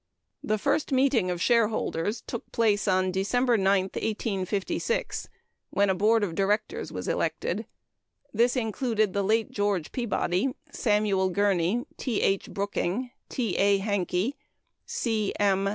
The 0.43 0.57
first 0.57 0.91
meeting 0.91 1.29
of 1.29 1.39
shareholders 1.39 2.21
took 2.25 2.51
place 2.51 2.87
on 2.87 3.11
December 3.11 3.55
9, 3.55 3.83
1856, 3.93 5.29
when 5.69 5.91
a 5.91 5.93
board 5.93 6.23
of 6.23 6.33
directors 6.33 6.91
was 6.91 7.07
elected. 7.07 7.67
This 8.33 8.55
included 8.55 9.13
the 9.13 9.21
late 9.21 9.51
George 9.51 9.91
Peabody, 9.91 10.55
Samuel 10.71 11.29
Gurney, 11.29 11.85
T. 11.97 12.19
H. 12.19 12.49
Brooking, 12.51 13.11
T. 13.29 13.55
A. 13.57 13.77
Hankey, 13.77 14.35
C. 14.87 15.33
M. 15.39 15.69